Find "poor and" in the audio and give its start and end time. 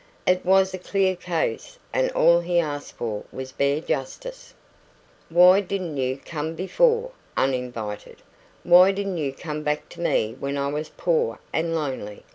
10.89-11.75